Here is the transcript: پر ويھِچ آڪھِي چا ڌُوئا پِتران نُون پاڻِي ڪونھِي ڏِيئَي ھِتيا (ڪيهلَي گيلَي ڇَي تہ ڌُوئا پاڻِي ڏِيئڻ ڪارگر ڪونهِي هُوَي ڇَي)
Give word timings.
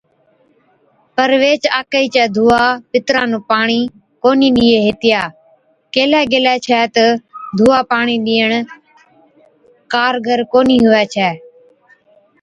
پر 1.15 1.29
ويھِچ 1.41 1.63
آڪھِي 1.79 2.05
چا 2.13 2.23
ڌُوئا 2.35 2.61
پِتران 2.91 3.25
نُون 3.31 3.43
پاڻِي 3.49 3.79
ڪونھِي 4.23 4.49
ڏِيئَي 4.57 4.77
ھِتيا 4.87 5.21
(ڪيهلَي 5.93 6.21
گيلَي 6.31 6.55
ڇَي 6.65 6.81
تہ 6.95 7.05
ڌُوئا 7.57 7.79
پاڻِي 7.91 8.15
ڏِيئڻ 8.25 8.51
ڪارگر 9.93 10.39
ڪونهِي 10.51 10.77
هُوَي 10.85 11.03
ڇَي) 11.13 11.31